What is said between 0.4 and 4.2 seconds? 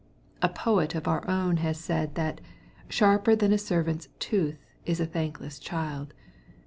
A poet of our own has said, that ^^sharper than a serpent's